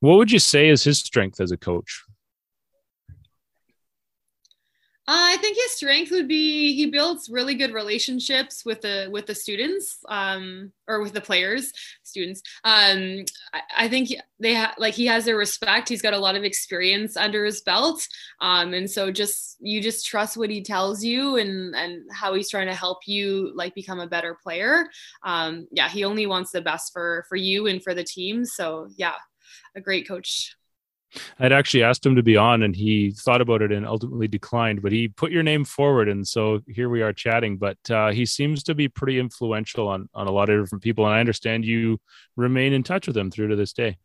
[0.00, 2.04] What would you say is his strength as a coach?
[5.08, 9.24] Uh, I think his strength would be he builds really good relationships with the with
[9.24, 12.42] the students um, or with the players, students.
[12.62, 15.88] Um, I, I, think they ha- like he has their respect.
[15.88, 18.06] He's got a lot of experience under his belt,
[18.42, 22.50] um, and so just you just trust what he tells you and and how he's
[22.50, 24.90] trying to help you like become a better player.
[25.22, 28.44] Um, yeah, he only wants the best for for you and for the team.
[28.44, 29.14] So yeah,
[29.74, 30.57] a great coach.
[31.38, 34.82] I'd actually asked him to be on and he thought about it and ultimately declined,
[34.82, 36.08] but he put your name forward.
[36.08, 40.08] And so here we are chatting, but uh, he seems to be pretty influential on,
[40.14, 41.06] on a lot of different people.
[41.06, 42.00] And I understand you
[42.36, 43.96] remain in touch with him through to this day.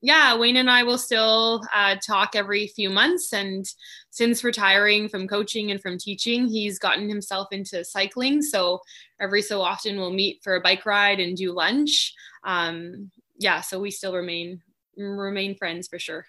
[0.00, 3.32] Yeah, Wayne and I will still uh, talk every few months.
[3.32, 3.66] And
[4.10, 8.40] since retiring from coaching and from teaching, he's gotten himself into cycling.
[8.42, 8.80] So
[9.20, 12.14] every so often we'll meet for a bike ride and do lunch.
[12.44, 14.62] Um, yeah, so we still remain
[14.96, 16.26] remain friends for sure.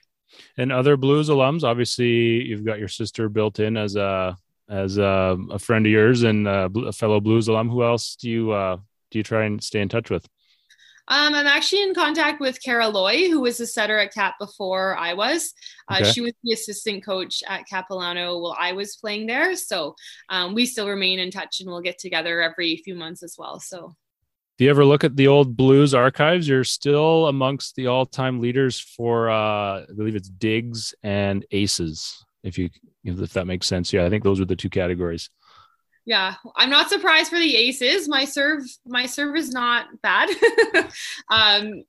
[0.57, 4.37] And other Blues alums, obviously, you've got your sister built in as a
[4.69, 7.69] as a, a friend of yours and a, a, fellow Blues alum.
[7.69, 8.77] Who else do you uh,
[9.09, 10.27] do you try and stay in touch with?
[11.09, 14.95] Um, I'm actually in contact with Kara Loy, who was a setter at Cap before
[14.95, 15.53] I was.
[15.89, 16.11] Uh, okay.
[16.11, 19.55] She was the assistant coach at Capilano while I was playing there.
[19.55, 19.95] So
[20.29, 23.59] um, we still remain in touch and we'll get together every few months as well.
[23.59, 23.95] So
[24.59, 26.45] do you ever look at the old blues archives?
[26.45, 32.57] You're still amongst the all-time leaders for uh, i believe it's digs and aces if
[32.57, 32.69] you
[33.05, 33.93] if that makes sense.
[33.93, 35.29] Yeah i think those are the two categories.
[36.05, 38.09] Yeah i'm not surprised for the aces.
[38.09, 40.29] My serve my serve is not bad.
[41.31, 41.83] Um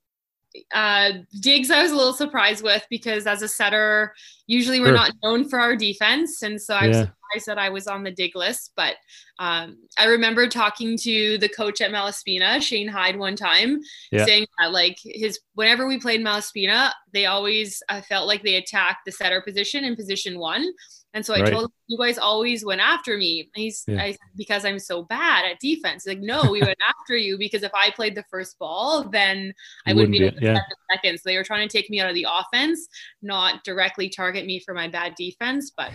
[0.75, 4.13] uh digs i was a little surprised with because as a setter
[4.47, 4.95] usually we're sure.
[4.95, 7.03] not known for our defense and so i was yeah.
[7.05, 8.97] surprised that i was on the dig list but
[9.41, 13.81] um, I remember talking to the coach at Malaspina, Shane Hyde, one time,
[14.13, 14.27] yeah.
[14.27, 19.07] saying that like his whenever we played Malaspina, they always I felt like they attacked
[19.07, 20.71] the setter position in position one.
[21.13, 21.51] And so I right.
[21.51, 23.51] told him, you guys always went after me.
[23.55, 24.03] And he's yeah.
[24.03, 26.07] I, because I'm so bad at defense.
[26.07, 29.53] Like, no, we went after you because if I played the first ball, then
[29.87, 30.61] I wouldn't, be able to yeah.
[30.93, 31.19] second.
[31.19, 32.87] So they were trying to take me out of the offense,
[33.23, 35.73] not directly target me for my bad defense.
[35.77, 35.91] But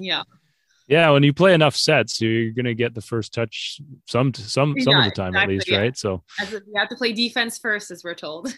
[0.00, 0.22] yeah.
[0.88, 4.74] Yeah, when you play enough sets, you're going to get the first touch some some
[4.80, 5.78] some of the time exactly, at least, yeah.
[5.78, 5.98] right?
[5.98, 8.50] So you have to play defense first, as we're told.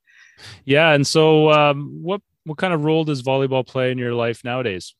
[0.64, 4.44] yeah, and so um, what what kind of role does volleyball play in your life
[4.44, 4.94] nowadays?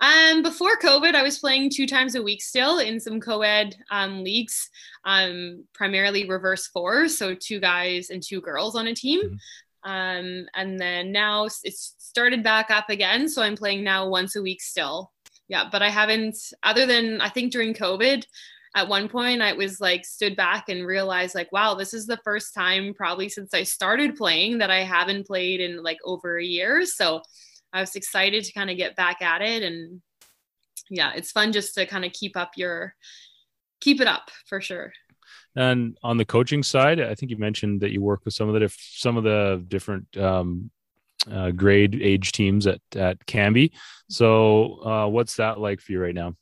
[0.00, 4.22] Um, before COVID, I was playing two times a week still in some co-ed um,
[4.22, 4.68] leagues,
[5.04, 9.22] um, primarily reverse four, so two guys and two girls on a team.
[9.22, 9.90] Mm-hmm.
[9.90, 14.42] Um, and then now it's started back up again, so I'm playing now once a
[14.42, 15.12] week still.
[15.48, 18.24] yeah, but I haven't, other than I think during COVID,
[18.76, 22.20] at one point I was like stood back and realized like, wow, this is the
[22.24, 26.44] first time probably since I started playing that I haven't played in like over a
[26.44, 26.84] year.
[26.86, 27.22] So
[27.74, 29.62] I was excited to kind of get back at it.
[29.62, 30.00] And
[30.88, 32.94] yeah, it's fun just to kind of keep up your,
[33.80, 34.92] keep it up for sure.
[35.56, 38.54] And on the coaching side, I think you mentioned that you work with some of
[38.54, 40.70] the diff- some of the different um,
[41.30, 43.72] uh, grade age teams at at Cambie.
[44.08, 46.34] So, uh, what's that like for you right now?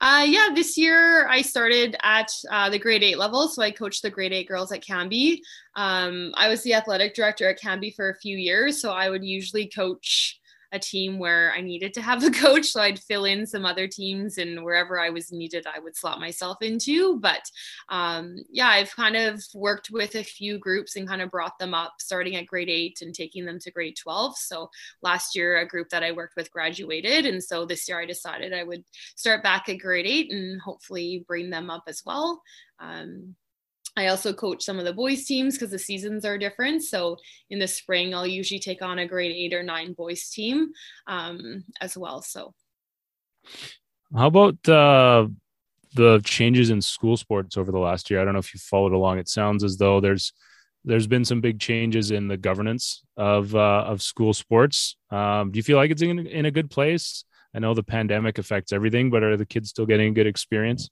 [0.00, 3.48] Uh, yeah, this year I started at uh, the grade eight level.
[3.48, 5.40] So I coached the grade eight girls at Cambie.
[5.74, 8.80] Um, I was the athletic director at Cambie for a few years.
[8.80, 10.37] So I would usually coach
[10.72, 12.66] a team where I needed to have a coach.
[12.66, 16.20] So I'd fill in some other teams and wherever I was needed, I would slot
[16.20, 17.18] myself into.
[17.20, 17.42] But
[17.88, 21.74] um, yeah, I've kind of worked with a few groups and kind of brought them
[21.74, 24.36] up starting at grade eight and taking them to grade 12.
[24.36, 24.70] So
[25.02, 27.26] last year, a group that I worked with graduated.
[27.26, 28.84] And so this year I decided I would
[29.16, 32.42] start back at grade eight and hopefully bring them up as well.
[32.80, 33.34] Um,
[33.98, 36.84] I also coach some of the boys teams because the seasons are different.
[36.84, 37.16] So
[37.50, 40.70] in the spring, I'll usually take on a grade eight or nine boys team
[41.08, 42.22] um, as well.
[42.22, 42.54] So,
[44.16, 45.26] how about uh,
[45.94, 48.20] the changes in school sports over the last year?
[48.20, 49.18] I don't know if you followed along.
[49.18, 50.32] It sounds as though there's
[50.84, 54.96] there's been some big changes in the governance of uh, of school sports.
[55.10, 57.24] Um, do you feel like it's in, in a good place?
[57.52, 60.88] I know the pandemic affects everything, but are the kids still getting a good experience?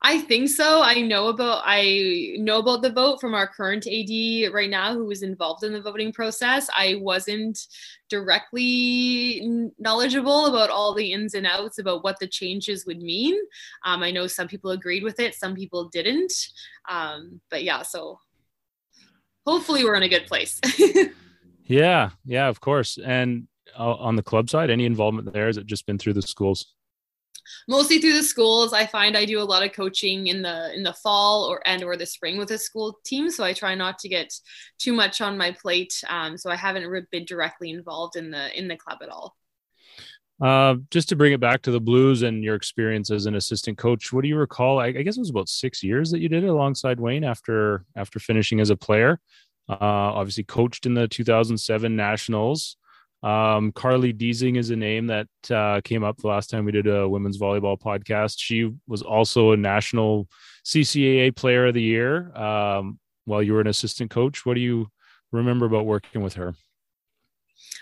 [0.00, 0.80] I think so.
[0.82, 5.04] I know about I know about the vote from our current AD right now who
[5.04, 6.68] was involved in the voting process.
[6.76, 7.58] I wasn't
[8.08, 13.36] directly knowledgeable about all the ins and outs about what the changes would mean.
[13.84, 16.32] Um, I know some people agreed with it, some people didn't.
[16.88, 18.20] Um, but yeah, so
[19.44, 20.60] hopefully we're in a good place.
[21.64, 22.98] yeah, yeah, of course.
[23.04, 25.46] And uh, on the club side, any involvement there?
[25.46, 26.74] Has it just been through the schools?
[27.68, 30.82] Mostly through the schools i find i do a lot of coaching in the in
[30.82, 33.98] the fall or and or the spring with a school team so i try not
[33.98, 34.32] to get
[34.78, 38.68] too much on my plate um, so i haven't been directly involved in the in
[38.68, 39.34] the club at all
[40.40, 43.76] uh, just to bring it back to the Blues and your experience as an assistant
[43.76, 44.78] coach, what do you recall?
[44.78, 47.84] I, I, guess it was about six years that you did it alongside Wayne after
[47.96, 49.18] after finishing as a player.
[49.68, 52.76] Uh, obviously, coached in the 2007 Nationals.
[53.22, 56.86] Um, Carly Deasing is a name that uh, came up the last time we did
[56.86, 58.36] a women's volleyball podcast.
[58.38, 60.28] She was also a national
[60.64, 64.46] CCAA player of the year um, while you were an assistant coach.
[64.46, 64.88] What do you
[65.32, 66.54] remember about working with her?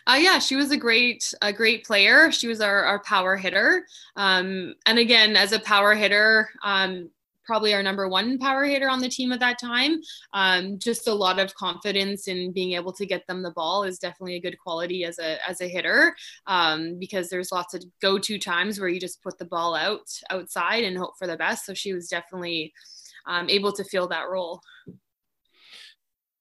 [0.07, 2.31] Uh, yeah, she was a great, a great player.
[2.31, 3.85] She was our, our power hitter.
[4.15, 7.11] Um, and again, as a power hitter, um,
[7.47, 10.01] probably our number one power hitter on the team at that time.
[10.33, 13.99] Um, just a lot of confidence in being able to get them the ball is
[13.99, 16.15] definitely a good quality as a as a hitter
[16.47, 20.09] um, because there's lots of go to times where you just put the ball out
[20.31, 21.65] outside and hope for the best.
[21.65, 22.73] So she was definitely
[23.27, 24.61] um, able to fill that role.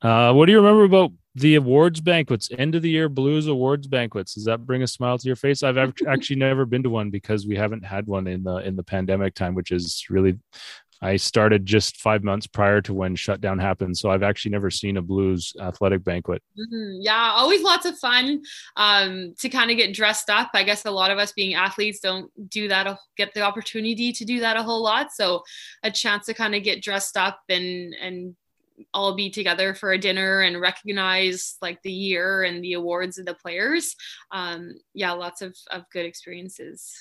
[0.01, 3.87] Uh, what do you remember about the awards banquets, end of the year blues awards
[3.87, 4.35] banquets?
[4.35, 5.63] Does that bring a smile to your face?
[5.63, 8.83] I've actually never been to one because we haven't had one in the in the
[8.83, 10.37] pandemic time, which is really
[11.05, 13.95] I started just five months prior to when shutdown happened.
[13.95, 16.41] So I've actually never seen a blues athletic banquet.
[16.57, 17.01] Mm-hmm.
[17.01, 18.41] Yeah, always lots of fun
[18.75, 20.49] um, to kind of get dressed up.
[20.55, 24.25] I guess a lot of us being athletes don't do that, get the opportunity to
[24.25, 25.11] do that a whole lot.
[25.11, 25.43] So
[25.83, 28.35] a chance to kind of get dressed up and, and,
[28.93, 33.25] all be together for a dinner and recognize like the year and the awards of
[33.25, 33.95] the players.
[34.31, 36.93] Um, yeah, lots of, of good experiences.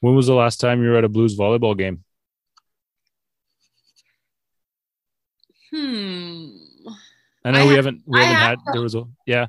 [0.00, 2.04] When was the last time you were at a blues volleyball game?
[5.70, 6.48] Hmm.
[7.44, 9.46] I know I we have, haven't we haven't have, had there was a yeah.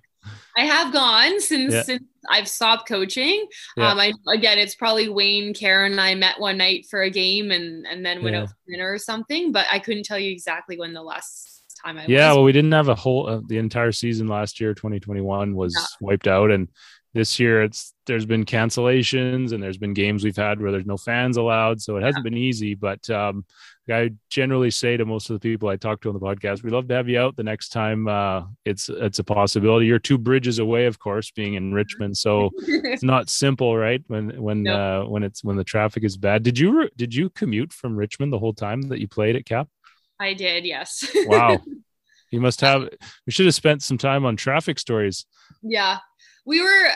[0.58, 1.84] I have gone since yeah.
[1.84, 3.48] since I've stopped coaching.
[3.78, 3.92] Yeah.
[3.92, 7.52] Um, I again, it's probably Wayne, Karen, and I met one night for a game,
[7.52, 8.44] and and then went yeah.
[8.44, 9.52] out for dinner or something.
[9.52, 12.06] But I couldn't tell you exactly when the last time I.
[12.06, 12.38] Yeah, was.
[12.38, 14.74] well, we didn't have a whole uh, the entire season last year.
[14.74, 16.68] Twenty twenty one was wiped out, and
[17.14, 20.98] this year it's there's been cancellations and there's been games we've had where there's no
[20.98, 23.44] fans allowed so it hasn't been easy but um,
[23.90, 26.70] i generally say to most of the people i talk to on the podcast we
[26.70, 29.86] love to have you out the next time uh, it's it's a possibility.
[29.88, 34.42] You're two bridges away of course being in richmond so it's not simple right when
[34.42, 36.44] when uh, when it's when the traffic is bad.
[36.44, 39.68] Did you did you commute from richmond the whole time that you played at cap?
[40.20, 41.10] I did yes.
[41.26, 41.60] Wow.
[42.32, 42.88] You must have
[43.26, 45.26] we should have spent some time on traffic stories.
[45.64, 45.98] Yeah
[46.46, 46.90] we were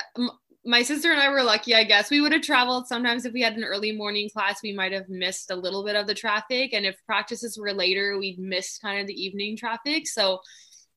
[0.65, 2.09] my sister and I were lucky, I guess.
[2.09, 5.09] We would have traveled sometimes if we had an early morning class, we might have
[5.09, 6.74] missed a little bit of the traffic.
[6.74, 10.07] And if practices were later, we'd missed kind of the evening traffic.
[10.07, 10.39] So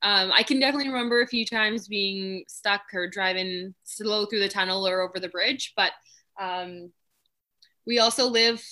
[0.03, 4.49] um, I can definitely remember a few times being stuck or driving slow through the
[4.49, 5.73] tunnel or over the bridge.
[5.77, 5.93] But
[6.39, 6.93] Um,
[7.87, 8.63] we also live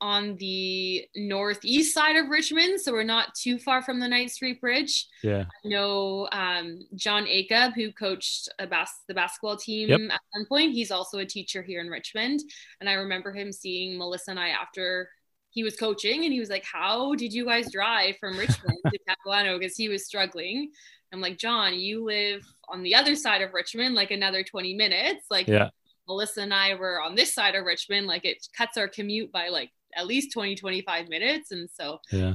[0.00, 4.60] on the northeast side of Richmond, so we're not too far from the Knight Street
[4.60, 5.06] Bridge.
[5.22, 5.44] Yeah.
[5.64, 10.00] I know um, John Acup, who coached bas- the basketball team Yep.
[10.12, 10.72] at one point.
[10.72, 12.40] He's also a teacher here in Richmond,
[12.80, 15.08] and I remember him seeing Melissa and I after
[15.50, 18.98] he was coaching, and he was like, "How did you guys drive from Richmond to
[19.08, 20.70] Capilano?" Because he was struggling.
[21.12, 25.26] I'm like, John, you live on the other side of Richmond, like another 20 minutes.
[25.30, 25.70] Like Yeah.
[26.08, 29.48] Melissa and I were on this side of Richmond, like it cuts our commute by
[29.48, 31.50] like at least 20, 25 minutes.
[31.52, 32.34] And so, Yeah.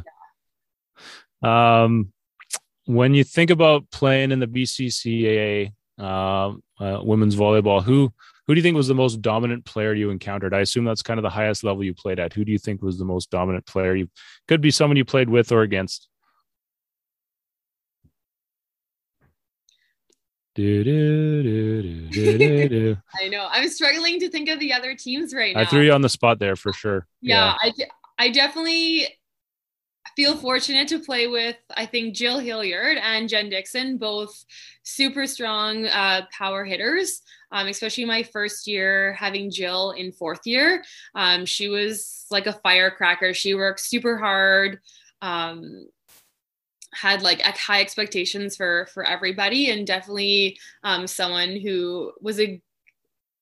[1.43, 2.11] Um,
[2.85, 8.11] when you think about playing in the BCCAA um, uh, women's volleyball, who
[8.47, 10.53] who do you think was the most dominant player you encountered?
[10.53, 12.33] I assume that's kind of the highest level you played at.
[12.33, 13.95] Who do you think was the most dominant player?
[13.95, 14.09] You
[14.47, 16.09] could be someone you played with or against.
[20.53, 22.97] Do, do, do.
[23.21, 25.61] I know I'm struggling to think of the other teams right now.
[25.61, 27.07] I threw you on the spot there for sure.
[27.21, 27.87] yeah, I, de-
[28.19, 29.07] I definitely
[30.15, 34.43] feel fortunate to play with, I think, Jill Hilliard and Jen Dixon, both
[34.83, 37.21] super strong uh, power hitters.
[37.53, 40.83] Um, especially my first year having Jill in fourth year.
[41.15, 43.33] Um, she was like a firecracker.
[43.33, 44.79] She worked super hard.
[45.21, 45.87] Um,
[46.93, 52.61] had like high expectations for for everybody and definitely um, someone who was a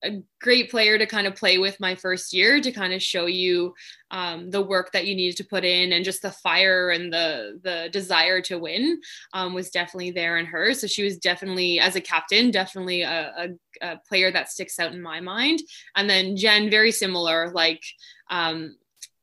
[0.03, 3.25] a great player to kind of play with my first year to kind of show
[3.25, 3.73] you
[4.11, 7.59] um, the work that you needed to put in and just the fire and the
[7.63, 9.01] the desire to win
[9.33, 10.73] um, was definitely there in her.
[10.73, 13.33] So she was definitely, as a captain, definitely a,
[13.81, 15.59] a, a player that sticks out in my mind.
[15.95, 17.83] And then Jen, very similar, like
[18.29, 18.77] um,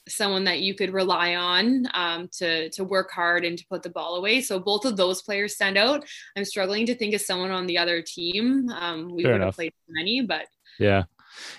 [0.08, 3.90] someone that you could rely on um, to to work hard and to put the
[3.90, 4.40] ball away.
[4.40, 6.04] So both of those players stand out.
[6.36, 8.68] I'm struggling to think of someone on the other team.
[8.70, 9.54] Um, we Fair would have enough.
[9.56, 10.46] played many, but
[10.78, 11.04] Yeah.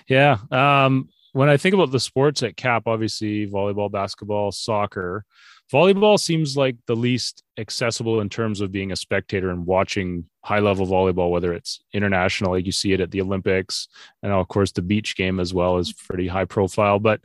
[0.08, 0.38] Yeah.
[0.50, 5.24] Um, when I think about the sports at CAP, obviously volleyball, basketball, soccer,
[5.72, 10.58] volleyball seems like the least accessible in terms of being a spectator and watching high
[10.60, 13.88] level volleyball, whether it's international, like you see it at the Olympics,
[14.22, 16.98] and of course the beach game as well is pretty high profile.
[16.98, 17.20] But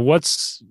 [0.00, 0.62] what's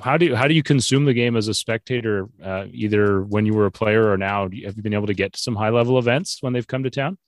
[0.00, 3.46] how do you how do you consume the game as a spectator, uh, either when
[3.46, 4.42] you were a player or now?
[4.42, 6.90] Have you been able to get to some high level events when they've come to
[6.90, 7.18] town?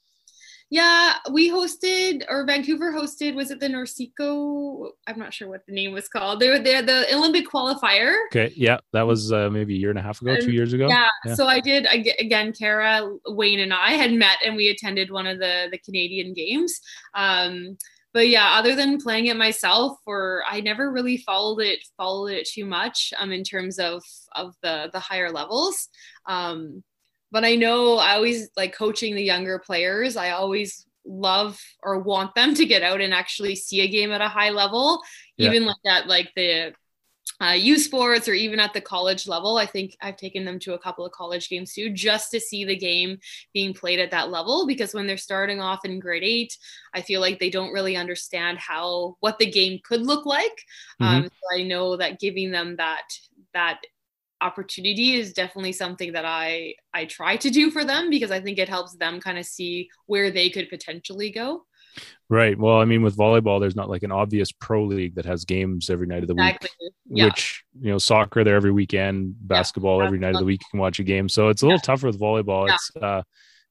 [0.69, 3.37] Yeah, we hosted or Vancouver hosted.
[3.37, 4.89] Was it the NORCECA?
[5.07, 6.41] I'm not sure what the name was called.
[6.41, 8.17] They were there, the Olympic qualifier.
[8.33, 10.89] Okay, yeah, that was uh, maybe a year and a half ago, two years ago.
[10.89, 11.35] Yeah, Yeah.
[11.35, 12.53] so I did I, again.
[12.53, 16.81] Kara, Wayne, and I had met, and we attended one of the the Canadian games.
[17.15, 17.79] Um,
[18.17, 22.49] but yeah, other than playing it myself, or I never really followed it followed it
[22.49, 23.13] too much.
[23.19, 24.03] Um, in terms of
[24.35, 25.89] of the the higher levels.
[26.27, 26.83] Um,
[27.31, 30.17] but I know I always like coaching the younger players.
[30.17, 34.23] I always love or want them to get out and actually see a game at
[34.23, 35.03] a high level,
[35.37, 35.49] Yeah.
[35.51, 36.73] even like at like the
[37.41, 39.59] uh, youth sports or even at the college level.
[39.59, 42.65] I think I've taken them to a couple of college games too, just to see
[42.65, 43.19] the game
[43.53, 44.67] being played at that level.
[44.67, 46.57] Because when they're starting off in grade eight,
[46.95, 50.65] I feel like they don't really understand how what the game could look like.
[51.01, 53.09] Um, so I know that giving them that
[53.53, 53.81] that
[54.41, 58.59] opportunity is definitely something that I I try to do for them because I think
[58.59, 61.65] it helps them kind of see where they could potentially go.
[62.29, 62.59] Right.
[62.59, 65.89] Well, I mean, with volleyball, there's not like an obvious pro league that has games
[65.91, 66.71] every night of the Exactly.
[66.81, 66.93] week.
[67.07, 67.25] Yeah.
[67.27, 70.81] Which you know, soccer there every weekend, basketball every night of the week you can
[70.81, 71.29] watch a game.
[71.29, 72.67] So it's a little tougher with volleyball.
[72.67, 72.75] Yeah.
[72.75, 73.23] It's uh,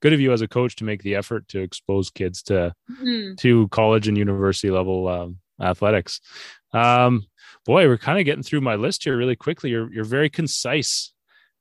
[0.02, 3.38] good of you as a coach to make the effort to expose kids to Mhm.
[3.40, 6.22] to college and university level um, athletics.
[6.72, 7.26] Um,
[7.66, 9.70] boy, we're kind of getting through my list here really quickly.
[9.72, 11.12] You're you're very concise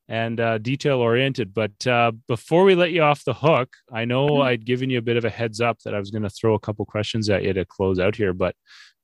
[0.09, 1.55] and uh, detail oriented.
[1.55, 4.44] But uh, before we let you off the hook, I know Mhm.
[4.44, 6.55] I'd given you a bit of a heads up that I was going to throw
[6.55, 8.32] a couple questions at you to close out here.
[8.34, 8.55] But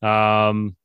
[0.03, 0.77] um,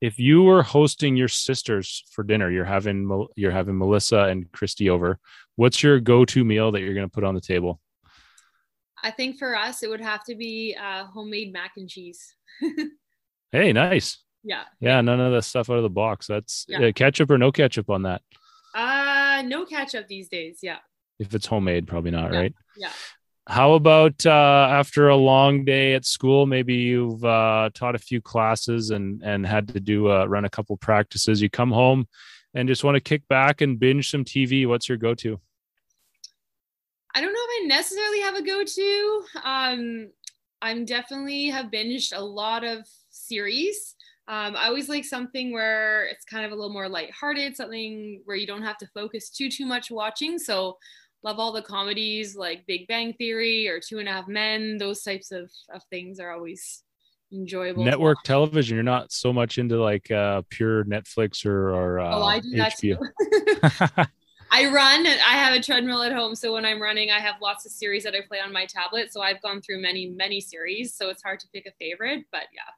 [0.00, 4.90] if you were hosting your sisters for dinner, you're having you're having Melissa and Christy
[4.90, 5.18] over.
[5.56, 7.80] What's your go-to meal that you're going to put on the table?
[9.02, 12.34] I think for us it would have to be uh, homemade mac and cheese.
[13.52, 14.18] Hey, nice.
[14.42, 14.64] Yeah.
[14.80, 16.26] Yeah, none of the stuff out of the box.
[16.26, 16.86] That's Yeah.
[16.88, 18.20] uh, ketchup or no ketchup on that.
[19.36, 20.60] Uh no ketchup these days.
[20.62, 20.78] Yeah.
[21.18, 22.54] If it's homemade, probably not, Yeah, right?
[22.76, 22.90] yeah.
[23.48, 26.46] How about uh, after a long day at school?
[26.46, 30.50] Maybe you've uh, taught a few classes and and had to do uh, run a
[30.50, 31.40] couple practices.
[31.40, 32.08] You come home
[32.54, 34.66] and just want to kick back and binge some TV.
[34.66, 35.38] What's your go-to?
[37.14, 39.22] I don't know if I necessarily have a go-to.
[39.44, 40.10] Um,
[40.60, 43.95] I'm definitely have binged a lot of series.
[44.28, 48.36] Um, I always like something where it's kind of a little more lighthearted, something where
[48.36, 50.38] you don't have to focus too too much watching.
[50.38, 50.78] So
[51.22, 54.78] love all the comedies like Big Bang Theory or Two and a Half Men.
[54.78, 56.82] Those types of, of things are always
[57.32, 57.84] enjoyable.
[57.84, 58.76] Network television.
[58.76, 62.50] You're not so much into like uh, pure Netflix or, or uh, oh, I do
[62.56, 62.98] that HBO.
[62.98, 64.04] too.
[64.50, 65.06] I run.
[65.06, 68.04] I have a treadmill at home, so when I'm running, I have lots of series
[68.04, 69.12] that I play on my tablet.
[69.12, 70.94] So I've gone through many, many series.
[70.94, 72.72] So it's hard to pick a favorite, but yeah.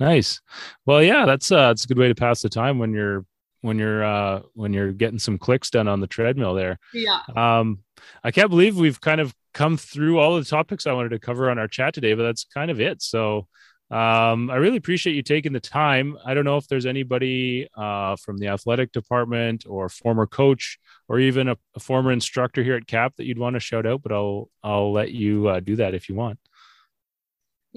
[0.00, 0.40] Nice.
[0.86, 3.24] Well, yeah, that's uh, that's a good way to pass the time when you're
[3.60, 6.78] when you're uh when you're getting some clicks done on the treadmill there.
[6.94, 7.20] Yeah.
[7.34, 7.80] Um,
[8.22, 11.18] I can't believe we've kind of come through all of the topics I wanted to
[11.18, 13.02] cover on our chat today, but that's kind of it.
[13.02, 13.48] So
[13.90, 16.16] um, I really appreciate you taking the time.
[16.24, 20.78] I don't know if there's anybody uh, from the athletic department or former coach
[21.08, 24.02] or even a, a, former instructor here at CAP that you'd want to shout out,
[24.02, 26.38] but I'll I'll let you uh, do that if you want.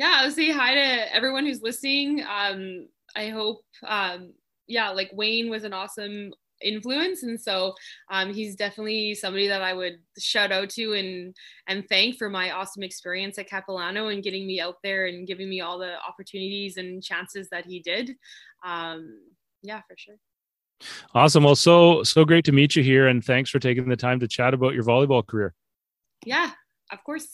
[0.02, 2.24] Yeah, I'll say hi to everyone who's listening.
[2.28, 4.34] Um, I hope, um,
[4.66, 7.22] yeah, like Wayne was an awesome influence.
[7.22, 7.76] And so
[8.10, 11.36] um, he's definitely somebody that i would shout out to and
[11.68, 15.48] and thank for my awesome experience at capilano and getting me out there and giving
[15.48, 18.16] me all the opportunities and chances that he did.
[18.66, 19.20] Um,
[19.62, 20.16] yeah for sure.
[21.14, 21.44] Awesome.
[21.44, 24.28] Well so so great to meet you here and thanks for taking the time to
[24.28, 25.54] chat about your volleyball career.
[26.26, 26.50] Yeah
[26.92, 27.28] of course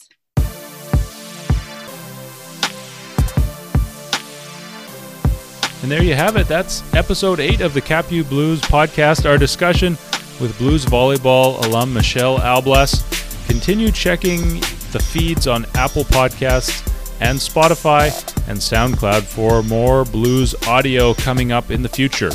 [5.81, 6.47] And there you have it.
[6.47, 9.93] That's episode eight of the CapU Blues podcast, our discussion
[10.39, 13.03] with Blues volleyball alum Michelle Alblas.
[13.47, 14.59] Continue checking
[14.91, 16.85] the feeds on Apple Podcasts
[17.21, 18.07] and Spotify
[18.47, 22.31] and SoundCloud for more blues audio coming up in the future.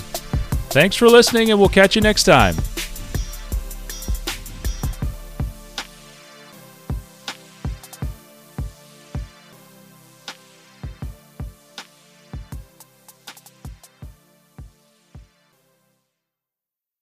[0.70, 2.56] Thanks for listening, and we'll catch you next time.